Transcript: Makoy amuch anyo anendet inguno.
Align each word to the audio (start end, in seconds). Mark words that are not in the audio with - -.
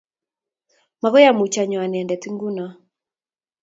Makoy 1.01 1.25
amuch 1.29 1.55
anyo 1.61 1.77
anendet 1.81 2.23
inguno. 2.29 2.65